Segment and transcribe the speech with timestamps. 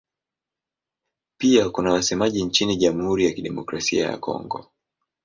[1.37, 4.65] Pia kuna wasemaji nchini Jamhuri ya Kidemokrasia ya Kongo.